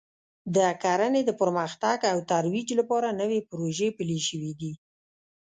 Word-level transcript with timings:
د 0.55 0.57
کرنې 0.83 1.21
د 1.25 1.31
پرمختګ 1.41 1.97
او 2.11 2.17
ترویج 2.31 2.69
لپاره 2.79 3.17
نوې 3.21 3.39
پروژې 3.49 3.89
پلې 3.97 4.17
شوې 4.27 4.51
دي 4.59 4.73